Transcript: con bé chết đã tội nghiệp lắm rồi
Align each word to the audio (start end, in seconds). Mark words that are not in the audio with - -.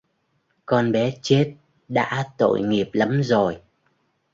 con 0.65 0.91
bé 0.91 1.11
chết 1.21 1.55
đã 1.87 2.23
tội 2.37 2.61
nghiệp 2.61 2.89
lắm 2.93 3.21
rồi 3.23 3.59